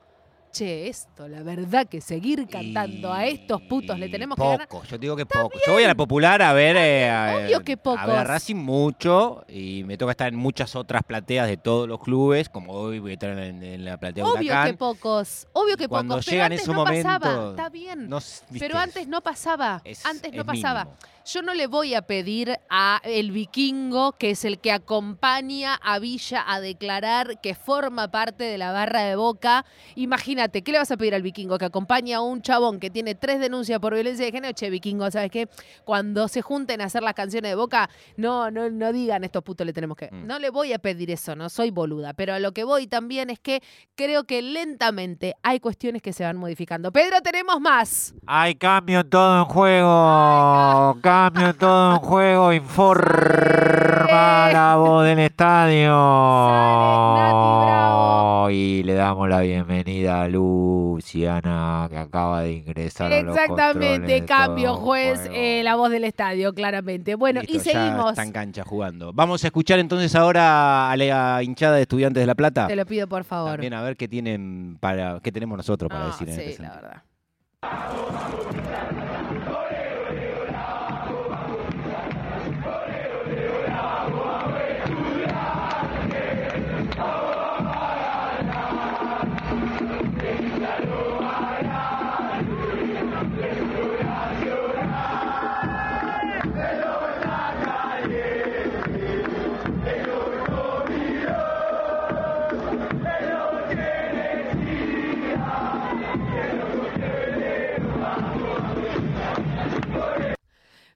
Che, 0.55 0.87
esto, 0.87 1.27
la 1.27 1.43
verdad 1.43 1.85
que 1.85 1.99
seguir 1.99 2.47
cantando 2.47 3.11
a 3.11 3.25
estos 3.25 3.61
putos 3.63 3.99
le 3.99 4.07
tenemos 4.07 4.37
que 4.37 4.41
poco, 4.41 4.51
ganar. 4.79 4.87
yo 4.89 4.97
digo 4.97 5.15
que 5.17 5.25
poco. 5.25 5.59
Yo 5.67 5.73
voy 5.73 5.83
a 5.83 5.87
la 5.87 5.95
popular 5.95 6.41
a 6.41 6.53
ver, 6.53 6.77
eh, 6.77 7.09
a, 7.09 7.35
Obvio 7.35 7.59
que 7.59 7.73
a 7.73 8.05
ver 8.05 8.15
a 8.19 8.23
Racing 8.23 8.55
mucho 8.55 9.43
y 9.49 9.83
me 9.83 9.97
toca 9.97 10.11
estar 10.11 10.29
en 10.29 10.37
muchas 10.39 10.73
otras 10.77 11.03
plateas 11.03 11.47
de 11.49 11.57
todos 11.57 11.89
los 11.89 11.99
clubes, 11.99 12.47
como 12.47 12.71
hoy 12.71 12.99
voy 12.99 13.11
a 13.11 13.13
estar 13.15 13.31
en, 13.37 13.61
en 13.61 13.83
la 13.83 13.97
platea 13.97 14.23
Obvio 14.23 14.45
Huracán. 14.45 14.67
que 14.71 14.77
pocos, 14.77 15.45
obvio 15.51 15.75
que 15.75 15.89
Cuando 15.89 16.13
pocos, 16.15 16.25
pero 16.25 16.33
llegan 16.35 16.51
antes 16.53 16.61
esos 16.61 16.73
no 16.73 16.83
pasaba, 16.85 17.49
está 17.49 17.69
bien. 17.69 18.07
No 18.07 18.19
pero 18.57 18.77
antes 18.77 19.07
no 19.09 19.19
pasaba, 19.21 19.81
es- 19.83 20.05
antes 20.05 20.31
no 20.31 20.45
pasaba. 20.45 20.85
mínimo. 20.85 20.97
Yo 21.25 21.41
no 21.41 21.55
le 21.55 21.65
voy 21.65 21.95
a 21.95 22.03
pedir 22.03 22.59
a 22.69 23.01
el 23.03 23.31
vikingo, 23.31 24.11
que 24.11 24.29
es 24.29 24.45
el 24.45 24.59
que 24.59 24.71
acompaña 24.71 25.73
a 25.73 25.97
Villa 25.97 26.43
a 26.47 26.59
declarar 26.59 27.41
que 27.41 27.55
forma 27.55 28.09
parte 28.11 28.43
de 28.43 28.59
la 28.59 28.71
barra 28.71 29.01
de 29.01 29.15
Boca. 29.15 29.65
Imagínate, 29.95 30.61
¿qué 30.61 30.71
le 30.71 30.77
vas 30.77 30.91
a 30.91 30.97
pedir 30.97 31.15
al 31.15 31.23
vikingo 31.23 31.57
que 31.57 31.65
acompaña 31.65 32.17
a 32.17 32.21
un 32.21 32.43
chabón 32.43 32.79
que 32.79 32.91
tiene 32.91 33.15
tres 33.15 33.39
denuncias 33.39 33.79
por 33.79 33.95
violencia 33.95 34.23
de 34.23 34.31
género? 34.31 34.53
Che, 34.53 34.69
vikingo, 34.69 35.09
¿sabes 35.09 35.31
qué? 35.31 35.49
Cuando 35.83 36.27
se 36.27 36.43
junten 36.43 36.79
a 36.81 36.85
hacer 36.85 37.01
las 37.01 37.15
canciones 37.15 37.49
de 37.49 37.55
Boca, 37.55 37.89
no, 38.17 38.51
no, 38.51 38.69
no 38.69 38.93
digan 38.93 39.23
estos 39.23 39.41
putos 39.41 39.65
le 39.65 39.73
tenemos 39.73 39.97
que. 39.97 40.09
Mm. 40.11 40.27
No 40.27 40.37
le 40.37 40.51
voy 40.51 40.73
a 40.73 40.79
pedir 40.79 41.09
eso, 41.09 41.35
no 41.35 41.49
soy 41.49 41.71
boluda. 41.71 42.13
Pero 42.13 42.35
a 42.35 42.39
lo 42.39 42.51
que 42.51 42.63
voy 42.63 42.85
también 42.85 43.31
es 43.31 43.39
que 43.39 43.63
creo 43.95 44.25
que 44.25 44.43
lentamente 44.43 45.33
hay 45.41 45.59
cuestiones 45.59 46.03
que 46.03 46.13
se 46.13 46.23
van 46.23 46.37
modificando. 46.37 46.91
Pedro, 46.91 47.19
tenemos 47.21 47.59
más. 47.59 48.13
Hay 48.27 48.53
cambio 48.53 48.99
en 48.99 49.09
todo 49.09 49.39
en 49.39 49.45
juego. 49.45 50.99
Cambio 51.15 51.47
en 51.47 51.53
todo 51.57 51.93
en 51.93 51.99
juego. 51.99 52.51
Informa 52.51 54.49
la 54.51 54.75
voz 54.75 55.05
del 55.05 55.19
estadio. 55.19 55.91
Nati 55.91 57.65
Bravo. 57.65 58.49
Y 58.49 58.83
le 58.83 58.95
damos 58.95 59.29
la 59.29 59.39
bienvenida 59.39 60.23
a 60.23 60.27
Luciana, 60.27 61.87
que 61.89 61.97
acaba 61.97 62.41
de 62.41 62.51
ingresar 62.51 63.13
a 63.13 63.21
los 63.21 63.33
Exactamente, 63.33 63.87
controles 63.87 64.07
de 64.21 64.25
cambio, 64.25 64.73
todo 64.73 64.81
juez, 64.81 65.29
eh, 65.33 65.61
la 65.63 65.75
voz 65.75 65.89
del 65.89 66.03
estadio, 66.03 66.53
claramente. 66.53 67.15
Bueno, 67.15 67.39
y 67.47 67.53
Listo, 67.53 67.71
seguimos. 67.71 68.09
está 68.09 68.23
en 68.23 68.33
cancha 68.33 68.65
jugando. 68.65 69.13
Vamos 69.13 69.41
a 69.45 69.47
escuchar 69.47 69.79
entonces 69.79 70.13
ahora 70.15 70.91
a 70.91 70.97
la 70.97 71.41
hinchada 71.41 71.77
de 71.77 71.83
estudiantes 71.83 72.21
de 72.23 72.27
La 72.27 72.35
Plata. 72.35 72.67
Te 72.67 72.75
lo 72.75 72.85
pido, 72.85 73.07
por 73.07 73.23
favor. 73.23 73.51
También 73.51 73.73
a 73.73 73.81
ver 73.81 73.95
qué 73.95 74.09
tienen 74.09 74.77
para 74.81 75.21
qué 75.21 75.31
tenemos 75.31 75.55
nosotros 75.55 75.87
para 75.87 76.01
No, 76.03 76.07
decir 76.11 76.27
en 76.27 76.35
sí, 76.35 76.41
este 76.41 76.61
la 76.61 76.75
verdad. 76.75 77.03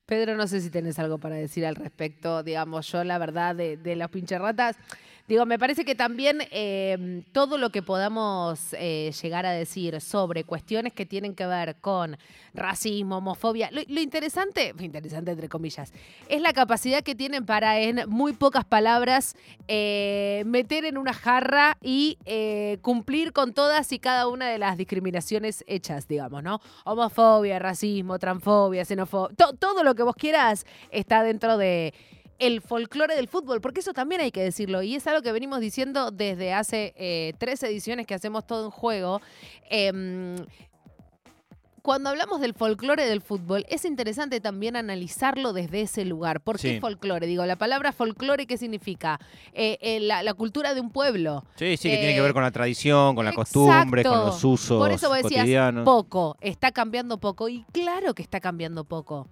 Pedro, 0.09 0.35
no 0.35 0.47
sé 0.47 0.59
si 0.59 0.71
tenés 0.71 0.97
algo 0.97 1.19
para 1.19 1.35
decir 1.35 1.67
al 1.67 1.75
respecto, 1.75 2.41
digamos, 2.41 2.91
yo 2.91 3.03
la 3.03 3.19
verdad 3.19 3.55
de, 3.55 3.77
de 3.77 3.95
los 3.95 4.09
pincharratas, 4.09 4.75
digo, 5.29 5.45
me 5.45 5.57
parece 5.57 5.85
que 5.85 5.95
también 5.95 6.39
eh, 6.51 7.23
todo 7.31 7.57
lo 7.57 7.69
que 7.69 7.81
podamos 7.81 8.73
eh, 8.73 9.11
llegar 9.21 9.45
a 9.45 9.51
decir 9.51 10.01
sobre 10.01 10.43
cuestiones 10.43 10.91
que 10.91 11.05
tienen 11.05 11.35
que 11.35 11.45
ver 11.45 11.75
con 11.79 12.17
racismo, 12.53 13.17
homofobia, 13.19 13.69
lo, 13.71 13.81
lo 13.87 14.01
interesante, 14.01 14.73
interesante 14.79 15.31
entre 15.31 15.47
comillas, 15.47 15.93
es 16.27 16.41
la 16.41 16.51
capacidad 16.51 17.03
que 17.03 17.13
tienen 17.15 17.45
para 17.45 17.79
en 17.79 18.09
muy 18.09 18.33
pocas 18.33 18.65
palabras 18.65 19.35
eh, 19.67 20.43
meter 20.47 20.83
en 20.83 20.97
una 20.97 21.13
jarra 21.13 21.77
y 21.81 22.17
eh, 22.25 22.79
cumplir 22.81 23.31
con 23.31 23.53
todas 23.53 23.91
y 23.93 23.99
cada 23.99 24.27
una 24.27 24.49
de 24.49 24.57
las 24.57 24.77
discriminaciones 24.77 25.63
hechas, 25.67 26.07
digamos, 26.07 26.41
¿no? 26.41 26.59
Homofobia, 26.85 27.59
racismo, 27.59 28.17
transfobia, 28.17 28.83
xenofobia, 28.83 29.35
to- 29.35 29.53
todo 29.53 29.83
lo 29.83 29.93
que 29.93 30.01
vos 30.03 30.15
quieras 30.15 30.65
está 30.89 31.21
dentro 31.21 31.57
de 31.57 31.93
el 32.39 32.61
folclore 32.61 33.15
del 33.15 33.27
fútbol, 33.27 33.61
porque 33.61 33.81
eso 33.81 33.93
también 33.93 34.21
hay 34.21 34.31
que 34.31 34.41
decirlo, 34.43 34.81
y 34.81 34.95
es 34.95 35.05
algo 35.07 35.21
que 35.21 35.31
venimos 35.31 35.59
diciendo 35.59 36.11
desde 36.11 36.53
hace 36.53 36.93
eh, 36.97 37.33
tres 37.37 37.61
ediciones 37.63 38.07
que 38.07 38.13
hacemos 38.15 38.47
todo 38.47 38.65
en 38.65 38.71
juego. 38.71 39.21
Em, 39.69 40.35
cuando 41.81 42.09
hablamos 42.09 42.41
del 42.41 42.53
folclore 42.53 43.05
del 43.05 43.21
fútbol, 43.21 43.65
es 43.69 43.85
interesante 43.85 44.41
también 44.41 44.75
analizarlo 44.75 45.53
desde 45.53 45.81
ese 45.81 46.03
lugar. 46.05 46.41
¿Por 46.41 46.59
qué 46.59 46.73
Sí. 46.75 46.79
folclore? 46.79 47.25
Digo, 47.25 47.45
la 47.45 47.55
palabra 47.55 47.93
folclore, 47.93 48.45
¿qué 48.45 48.57
significa? 48.57 49.19
Eh, 49.53 49.77
eh, 49.81 49.99
la, 50.01 50.21
la 50.21 50.33
cultura 50.33 50.73
de 50.73 50.81
un 50.81 50.91
pueblo. 50.91 51.45
Sí, 51.55 51.77
sí, 51.77 51.89
que 51.89 51.97
tiene 51.97 52.13
que 52.13 52.21
ver 52.21 52.33
con 52.33 52.43
la 52.43 52.51
tradición, 52.51 53.15
con 53.15 53.25
la 53.25 53.31
costumbre, 53.33 54.03
con 54.03 54.11
exacto. 54.11 54.25
los 54.27 54.43
usos 54.43 54.77
Por 54.77 54.91
eso 54.91 55.07
vos 55.07 55.17
decías, 55.23 55.41
cotidianos. 55.41 55.85
poco, 55.85 56.35
está 56.41 56.71
cambiando 56.71 57.17
poco. 57.17 57.47
Y 57.49 57.65
claro 57.71 58.13
que 58.13 58.21
está 58.23 58.39
cambiando 58.39 58.83
poco. 58.83 59.27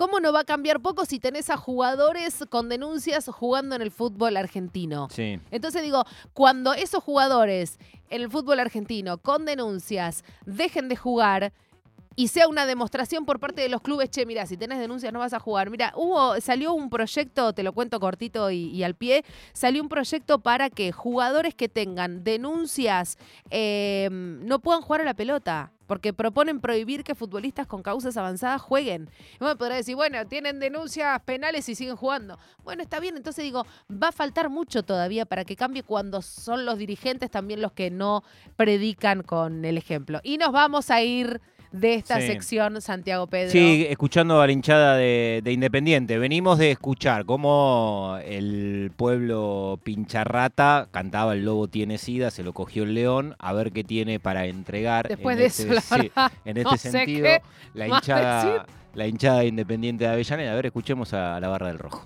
¿Cómo 0.00 0.18
no 0.18 0.32
va 0.32 0.40
a 0.40 0.44
cambiar 0.44 0.80
poco 0.80 1.04
si 1.04 1.18
tenés 1.18 1.50
a 1.50 1.58
jugadores 1.58 2.46
con 2.48 2.70
denuncias 2.70 3.26
jugando 3.28 3.76
en 3.76 3.82
el 3.82 3.90
fútbol 3.90 4.38
argentino? 4.38 5.08
Sí. 5.10 5.38
Entonces 5.50 5.82
digo, 5.82 6.06
cuando 6.32 6.72
esos 6.72 7.04
jugadores 7.04 7.78
en 8.08 8.22
el 8.22 8.30
fútbol 8.30 8.60
argentino 8.60 9.18
con 9.18 9.44
denuncias 9.44 10.24
dejen 10.46 10.88
de 10.88 10.96
jugar 10.96 11.52
y 12.16 12.28
sea 12.28 12.48
una 12.48 12.64
demostración 12.64 13.26
por 13.26 13.40
parte 13.40 13.60
de 13.60 13.68
los 13.68 13.82
clubes, 13.82 14.08
che, 14.08 14.24
mira, 14.24 14.46
si 14.46 14.56
tenés 14.56 14.78
denuncias 14.78 15.12
no 15.12 15.18
vas 15.18 15.34
a 15.34 15.38
jugar. 15.38 15.68
Mira, 15.68 15.92
hubo, 15.94 16.40
salió 16.40 16.72
un 16.72 16.88
proyecto, 16.88 17.52
te 17.52 17.62
lo 17.62 17.74
cuento 17.74 18.00
cortito 18.00 18.50
y, 18.50 18.70
y 18.70 18.82
al 18.84 18.94
pie, 18.94 19.22
salió 19.52 19.82
un 19.82 19.90
proyecto 19.90 20.38
para 20.38 20.70
que 20.70 20.92
jugadores 20.92 21.54
que 21.54 21.68
tengan 21.68 22.24
denuncias 22.24 23.18
eh, 23.50 24.08
no 24.10 24.60
puedan 24.60 24.80
jugar 24.80 25.02
a 25.02 25.04
la 25.04 25.14
pelota. 25.14 25.72
Porque 25.90 26.12
proponen 26.12 26.60
prohibir 26.60 27.02
que 27.02 27.16
futbolistas 27.16 27.66
con 27.66 27.82
causas 27.82 28.16
avanzadas 28.16 28.62
jueguen. 28.62 29.10
Y 29.40 29.42
uno 29.42 29.58
podrá 29.58 29.74
decir, 29.74 29.96
bueno, 29.96 30.24
tienen 30.28 30.60
denuncias 30.60 31.20
penales 31.22 31.68
y 31.68 31.74
siguen 31.74 31.96
jugando. 31.96 32.38
Bueno, 32.62 32.80
está 32.80 33.00
bien, 33.00 33.16
entonces 33.16 33.42
digo, 33.42 33.66
va 33.90 34.10
a 34.10 34.12
faltar 34.12 34.50
mucho 34.50 34.84
todavía 34.84 35.26
para 35.26 35.44
que 35.44 35.56
cambie 35.56 35.82
cuando 35.82 36.22
son 36.22 36.64
los 36.64 36.78
dirigentes 36.78 37.28
también 37.28 37.60
los 37.60 37.72
que 37.72 37.90
no 37.90 38.22
predican 38.54 39.24
con 39.24 39.64
el 39.64 39.76
ejemplo. 39.76 40.20
Y 40.22 40.38
nos 40.38 40.52
vamos 40.52 40.92
a 40.92 41.02
ir 41.02 41.40
de 41.72 41.94
esta 41.94 42.20
Sí. 42.20 42.26
sección, 42.26 42.80
Santiago 42.80 43.26
Pedro. 43.28 43.50
Sí, 43.50 43.86
escuchando 43.88 44.40
a 44.40 44.46
la 44.46 44.52
hinchada 44.52 44.96
de, 44.96 45.40
de 45.44 45.52
Independiente. 45.52 46.18
Venimos 46.18 46.58
de 46.58 46.72
escuchar 46.72 47.24
cómo 47.24 48.18
el 48.24 48.90
pueblo 48.96 49.78
pincharrata 49.82 50.88
cantaba 50.90 51.34
El 51.34 51.44
lobo 51.44 51.68
tiene 51.68 51.98
sida, 51.98 52.30
se 52.30 52.42
lo 52.42 52.52
cogió 52.52 52.82
el 52.82 52.94
león, 52.94 53.36
a 53.38 53.52
ver 53.52 53.70
qué 53.72 53.84
tiene 53.84 54.18
para 54.18 54.46
entregar. 54.46 55.06
Después 55.08 55.34
en 55.36 55.40
de 55.40 55.46
este- 55.46 55.62
eso, 55.62 55.74
la 55.74 55.80
sí, 55.80 56.08
verdad, 56.08 56.32
en 56.44 56.56
este 56.56 56.70
no 56.70 56.76
sentido, 56.76 57.28
la 57.74 57.86
hinchada, 57.88 58.66
la 58.94 59.06
hinchada 59.06 59.40
de 59.40 59.46
Independiente 59.46 60.04
de 60.04 60.10
Avellaneda. 60.10 60.52
A 60.52 60.56
ver, 60.56 60.66
escuchemos 60.66 61.14
a 61.14 61.38
la 61.38 61.48
barra 61.48 61.68
del 61.68 61.78
rojo. 61.78 62.04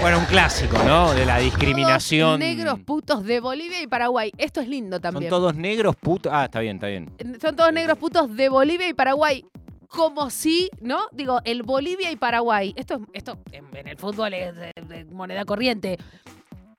Bueno, 0.00 0.18
un 0.18 0.24
clásico, 0.24 0.78
¿no? 0.84 1.12
De 1.12 1.26
la 1.26 1.38
discriminación. 1.38 2.28
Todos 2.28 2.38
negros 2.38 2.78
putos 2.80 3.22
de 3.24 3.38
Bolivia 3.40 3.82
y 3.82 3.86
Paraguay. 3.86 4.32
Esto 4.38 4.60
es 4.62 4.68
lindo 4.68 4.96
Son 4.96 5.02
también. 5.02 5.28
todos 5.28 5.54
negros 5.54 5.94
putos. 5.96 6.32
Ah, 6.34 6.46
está 6.46 6.60
bien, 6.60 6.76
está 6.76 6.86
bien. 6.86 7.12
Son 7.40 7.54
todos 7.54 7.70
negros 7.72 7.98
putos 7.98 8.34
de 8.34 8.48
Bolivia 8.48 8.88
y 8.88 8.94
Paraguay. 8.94 9.44
Como 9.88 10.30
si, 10.30 10.70
¿no? 10.80 11.00
Digo, 11.12 11.40
el 11.44 11.62
Bolivia 11.64 12.10
y 12.10 12.16
Paraguay. 12.16 12.72
Esto, 12.76 13.00
esto 13.12 13.38
en, 13.52 13.66
en 13.74 13.88
el 13.88 13.98
fútbol 13.98 14.32
es 14.32 14.56
de, 14.56 14.72
de 14.88 15.04
moneda 15.04 15.44
corriente. 15.44 15.98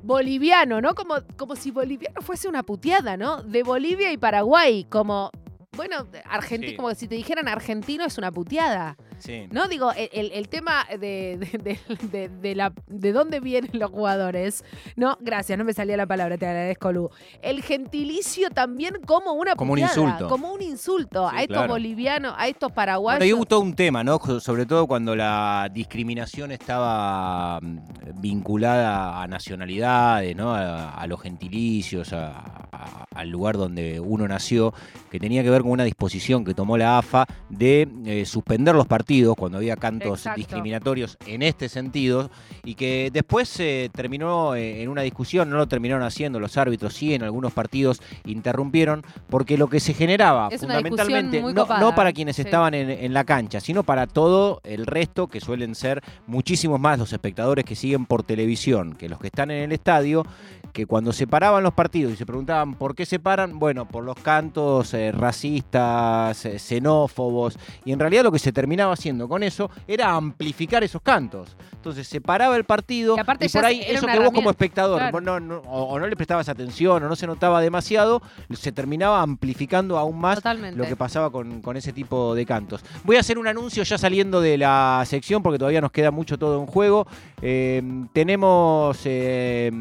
Boliviano, 0.01 0.81
¿no? 0.81 0.95
Como, 0.95 1.15
como 1.37 1.55
si 1.55 1.69
boliviano 1.69 2.21
fuese 2.21 2.47
una 2.47 2.63
puteada, 2.63 3.17
¿no? 3.17 3.43
De 3.43 3.61
Bolivia 3.61 4.11
y 4.11 4.17
Paraguay. 4.17 4.85
Como, 4.89 5.29
bueno, 5.77 6.05
argentino, 6.25 6.71
Sí. 6.71 6.75
como 6.75 6.93
si 6.93 7.07
te 7.07 7.15
dijeran 7.15 7.47
argentino 7.47 8.03
es 8.05 8.17
una 8.17 8.29
puteada. 8.29 8.97
Sí. 9.19 9.47
¿No? 9.51 9.67
Digo, 9.69 9.91
el, 9.93 10.31
el- 10.33 10.49
tema 10.49 10.85
de, 10.89 11.37
de, 11.63 11.79
de- 12.11 12.27
de- 12.29 12.55
la, 12.55 12.73
de 12.87 13.13
dónde 13.13 13.39
vienen 13.39 13.69
los 13.73 13.89
jugadores. 13.89 14.65
No, 14.97 15.17
gracias, 15.21 15.57
no 15.57 15.63
me 15.63 15.71
salía 15.71 15.95
la 15.95 16.05
palabra, 16.05 16.37
te 16.37 16.45
agradezco, 16.45 16.91
Lu. 16.91 17.09
El 17.41 17.61
gentilicio 17.63 18.49
también 18.49 18.95
como 19.05 19.31
una 19.33 19.55
Como 19.55 19.71
un 19.73 19.79
insulto. 19.79 20.27
Como 20.27 20.51
un 20.51 20.61
insulto 20.61 21.29
Sí, 21.29 21.35
a 21.37 21.41
estos 21.43 21.55
claro. 21.57 21.73
bolivianos, 21.73 22.33
a 22.37 22.47
estos 22.49 22.67
Bueno, 22.69 22.75
paraguayos. 22.75 23.23
ahí 23.23 23.31
hubo 23.31 23.45
todo 23.45 23.61
un 23.61 23.73
tema, 23.73 24.03
¿no? 24.03 24.19
Sobre 24.41 24.65
todo 24.65 24.87
cuando 24.87 25.15
la 25.15 25.69
discriminación 25.71 26.51
estaba 26.51 27.59
mm, 27.61 27.77
vinculada 28.19 29.21
a 29.21 29.27
nacionalidades, 29.27 30.35
¿no? 30.35 30.53
A, 30.53 30.95
a 30.95 31.07
los 31.07 31.21
gentilicios, 31.21 32.11
a- 32.11 32.67
a- 32.73 33.05
al 33.15 33.29
lugar 33.29 33.55
donde 33.55 33.99
uno 34.01 34.27
nació, 34.27 34.73
que 35.09 35.19
tenía 35.19 35.43
que 35.43 35.49
ver 35.49 35.60
con 35.61 35.71
una 35.71 35.83
disposición 35.83 36.43
que 36.43 36.53
tomó 36.53 36.77
la 36.77 36.97
AFA 36.97 37.25
de 37.49 37.87
eh, 38.05 38.25
suspender 38.25 38.75
los 38.75 38.87
partidos 38.87 39.35
cuando 39.35 39.57
había 39.57 39.75
cantos 39.75 40.19
Exacto. 40.19 40.37
discriminatorios 40.37 41.17
en 41.25 41.41
este 41.41 41.69
sentido 41.69 42.29
y 42.63 42.75
que 42.75 43.09
después 43.11 43.49
se 43.49 43.89
terminó 43.93 44.55
eh, 44.55 44.83
en 44.83 44.89
una 44.89 45.01
discusión, 45.01 45.49
no 45.49 45.57
lo 45.57 45.67
terminaron 45.67 46.03
haciendo 46.03 46.39
los 46.39 46.57
árbitros, 46.57 46.93
sí, 46.93 47.13
en 47.13 47.23
algunos 47.23 47.53
partidos 47.53 48.01
interrumpieron, 48.25 49.03
porque 49.29 49.57
lo 49.57 49.67
que 49.67 49.79
se 49.79 49.93
generaba 49.93 50.49
Es 50.51 50.61
fundamentalmente, 50.61 51.41
no, 51.41 51.95
para 51.95 52.13
quienes 52.13 52.35
sí. 52.35 52.43
estaban 52.43 52.73
en, 52.73 52.89
en 52.89 53.13
la 53.13 53.23
cancha, 53.23 53.59
sino 53.59 53.83
para 53.83 54.07
todo 54.07 54.61
el 54.63 54.85
resto, 54.85 55.27
que 55.27 55.41
suelen 55.41 55.75
ser 55.75 56.01
muchísimos 56.27 56.79
más 56.79 56.99
los 56.99 57.13
espectadores 57.13 57.65
que 57.65 57.75
siguen 57.75 58.05
por 58.05 58.23
televisión 58.23 58.95
que 58.97 59.09
los 59.09 59.19
que 59.19 59.27
están 59.27 59.51
en 59.51 59.63
el 59.63 59.71
estadio, 59.71 60.25
que 60.73 60.85
cuando 60.85 61.11
se 61.13 61.27
paraban 61.27 61.63
los 61.63 61.73
partidos 61.73 62.13
y 62.13 62.15
se 62.15 62.25
preguntaban. 62.25 62.75
¿Por 62.75 62.95
qué 62.95 63.05
separan? 63.05 63.59
Bueno, 63.59 63.87
por 63.87 64.03
los 64.03 64.15
cantos 64.15 64.93
eh, 64.93 65.11
racistas, 65.11 65.50
eh, 65.57 66.59
xenófobos. 66.59 67.57
Y 67.85 67.91
en 67.91 67.99
realidad 67.99 68.23
lo 68.23 68.31
que 68.31 68.39
se 68.39 68.51
terminaba 68.51 68.93
haciendo 68.93 69.27
con 69.27 69.43
eso 69.43 69.69
era 69.87 70.11
amplificar 70.13 70.83
esos 70.83 71.01
cantos. 71.01 71.55
Entonces 71.73 72.07
separaba 72.07 72.55
el 72.57 72.63
partido 72.63 73.15
Que 73.15 73.21
aparte 73.21 73.47
y 73.47 73.49
por 73.49 73.65
ahí 73.65 73.81
eso 73.87 74.05
que 74.05 74.19
vos 74.19 74.31
como 74.31 74.51
espectador 74.51 74.97
claro. 74.99 75.11
vos 75.13 75.23
no- 75.23 75.39
no- 75.39 75.57
o, 75.65 75.83
o 75.85 75.99
no 75.99 76.05
le 76.05 76.15
prestabas 76.15 76.47
atención 76.47 77.01
o 77.03 77.07
no 77.09 77.15
se 77.15 77.25
notaba 77.25 77.59
demasiado, 77.59 78.21
se 78.51 78.71
terminaba 78.71 79.21
amplificando 79.23 79.97
aún 79.97 80.19
más 80.19 80.35
Totalmente. 80.35 80.77
lo 80.77 80.85
que 80.85 80.95
pasaba 80.95 81.31
con, 81.31 81.61
con 81.61 81.77
ese 81.77 81.91
tipo 81.91 82.35
de 82.35 82.45
cantos. 82.45 82.83
Voy 83.03 83.15
a 83.17 83.21
hacer 83.21 83.39
un 83.39 83.47
anuncio 83.47 83.81
ya 83.81 83.97
saliendo 83.97 84.41
de 84.41 84.59
la 84.59 85.03
sección 85.07 85.41
porque 85.41 85.57
todavía 85.57 85.81
nos 85.81 85.91
queda 85.91 86.11
mucho 86.11 86.37
todo 86.37 86.59
en 86.59 86.67
juego. 86.67 87.07
Eh, 87.41 87.81
tenemos 88.13 88.99
eh, 89.05 89.71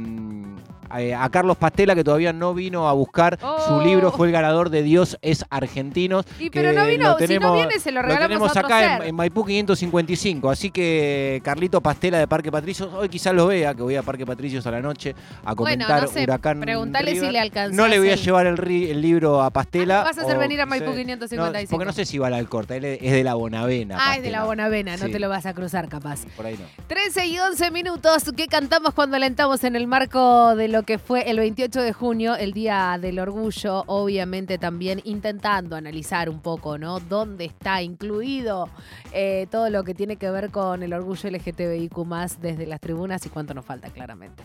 eh, 0.99 1.15
a 1.15 1.29
Carlos 1.31 1.57
Pastela 1.57 1.95
que 1.95 2.05
todavía 2.05 2.33
no 2.33 2.55
vino 2.55 2.89
a 2.89 2.93
buscar 2.93 3.39
Oh. 3.43 3.59
su 3.67 3.81
libro, 3.81 4.11
fue 4.13 4.27
el 4.29 4.33
ganador 4.33 4.71
de 4.71 4.83
Dios 4.83 5.19
es 5.23 5.45
Argentinos. 5.51 6.25
Y 6.39 6.51
que 6.51 6.61
pero 6.61 6.73
no 6.73 6.87
vino, 6.87 7.05
si 7.05 7.11
no 7.11 7.17
tenemos- 7.17 7.55
viene 7.55 7.79
se 7.79 7.91
lo 7.93 8.01
lo 8.03 8.09
regalamos 8.09 8.29
tenemos 8.29 8.49
a 8.57 8.61
otro 8.61 8.67
acá 8.67 8.93
en, 8.95 8.99
ser. 9.01 9.09
en 9.09 9.15
Maipú 9.15 9.45
555, 9.45 10.51
así 10.51 10.71
que 10.71 11.41
Carlito 11.45 11.81
Pastela 11.81 12.19
de 12.19 12.27
Parque 12.29 12.51
Patricios, 12.51 12.93
hoy 12.95 13.09
quizás 13.09 13.35
lo 13.35 13.47
vea, 13.47 13.75
que 13.75 13.83
voy 13.83 13.97
a 13.97 14.03
Parque 14.03 14.25
Patricios 14.27 14.67
a 14.67 14.71
la 14.71 14.81
noche 14.81 15.15
a 15.45 15.55
Bueno, 15.55 15.57
comentar 15.57 16.03
no 16.03 16.09
sé, 16.09 16.23
Huracán 16.25 16.61
preguntale 16.61 17.19
si 17.19 17.31
le 17.31 17.39
alcanzás 17.39 17.77
No 17.77 17.87
le 17.89 17.99
voy 17.99 18.09
a 18.11 18.15
el- 18.15 18.21
llevar 18.21 18.47
el, 18.47 18.57
ri- 18.57 18.89
el 18.91 19.01
libro 19.03 19.43
a 19.43 19.51
Pastela. 19.51 20.01
Ah, 20.01 20.05
vas 20.05 20.19
a 20.19 20.23
hacer 20.23 20.37
o- 20.37 20.41
venir 20.41 20.61
a 20.61 20.67
Maipú 20.67 20.93
sí. 20.93 20.99
555. 20.99 21.67
No, 21.67 21.71
porque 21.71 21.85
no 21.87 21.93
sé 21.93 22.05
si 22.05 22.19
va 22.19 22.27
a 22.29 22.31
la 22.31 22.37
Alcorta, 22.39 22.77
él 22.77 22.85
es 22.85 23.13
de 23.13 23.25
la 23.25 23.35
Bonavena. 23.35 23.97
Ah, 24.01 24.17
es 24.17 24.23
de 24.23 24.31
la 24.31 24.45
Bonavena, 24.45 24.97
no 24.97 25.07
Sí. 25.07 25.13
te 25.13 25.19
lo 25.21 25.29
vas 25.29 25.47
a 25.47 25.55
cruzar 25.55 25.89
capaz. 25.89 26.21
Por 26.37 26.47
ahí 26.47 26.55
no. 26.55 26.65
13 26.87 27.27
y 27.27 27.39
11 27.39 27.71
minutos 27.71 28.33
que 28.37 28.47
cantamos 28.47 28.95
cuando 28.95 29.17
alentamos 29.17 29.63
en 29.65 29.77
el 29.77 29.87
marco 29.87 30.55
de 30.57 30.69
lo 30.69 30.80
que 30.83 30.99
fue 30.99 31.31
el 31.31 31.39
28 31.39 31.81
de 31.81 31.93
junio, 31.93 32.37
el 32.37 32.53
Día 32.53 32.99
del 33.01 33.19
Orgullo, 33.19 33.85
obviamente 33.87 34.59
también 34.59 35.01
intentando 35.05 35.77
analizar 35.77 36.29
un 36.29 36.41
poco, 36.41 36.79
¿no? 36.79 37.01
¿Dónde 37.01 37.45
está 37.45 37.83
incluido 37.83 38.69
eh, 39.13 39.47
todo 39.51 39.71
lo 39.71 39.85
que 39.85 39.95
tiene 39.95 40.17
que 40.17 40.31
ver 40.31 40.51
con 40.51 40.83
el 40.83 40.93
orgullo 40.93 41.31
LGTBIQ 41.31 41.95
desde 42.41 42.67
las 42.67 42.81
tribunas 42.81 43.25
y 43.27 43.29
cuánto 43.29 43.55
nos 43.55 43.65
falta 43.65 43.91
claramente? 43.91 44.43